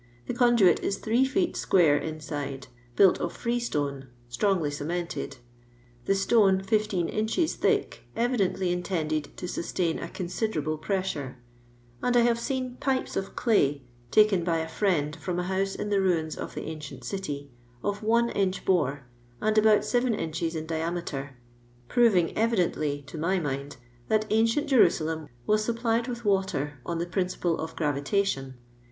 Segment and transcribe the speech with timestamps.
[0.25, 2.65] The condoit ii three feet square inside,
[2.95, 5.37] built of frrriif ^ strongly cemented;
[6.05, 11.37] the stone, fifteen inches thii^ evidently intended to sustain a considerable pR* sure;
[12.01, 15.91] and I have seen pipes of clay, taken by s friend from a house in
[15.91, 17.51] the ruins of the andstt city,
[17.83, 19.05] of one inch bore,
[19.39, 21.37] and about seven inches ia diameter,
[21.89, 23.77] proving evidently, to my mind,
[24.09, 28.55] thtt ancient Jerusalem was supplied with water m the principle of gravitation.